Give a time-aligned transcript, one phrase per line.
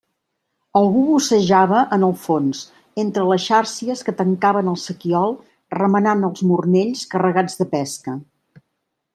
[0.79, 2.61] Algú bussejava en el fons,
[3.03, 5.39] entre les xàrcies que tancaven el sequiol,
[5.79, 8.21] remenant els mornells carregats de pesca.